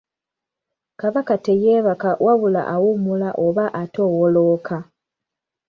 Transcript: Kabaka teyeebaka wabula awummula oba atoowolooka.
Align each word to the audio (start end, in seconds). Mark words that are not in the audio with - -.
Kabaka 1.01 1.33
teyeebaka 1.45 2.09
wabula 2.25 2.61
awummula 2.73 3.29
oba 3.45 3.65
atoowolooka. 3.81 4.77